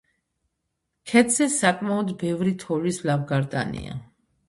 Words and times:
ქედზე 1.11 1.49
საკმაოდ 1.57 2.17
ბევრი 2.25 2.57
თოვლის 2.67 3.01
ლავგარდანია. 3.11 4.05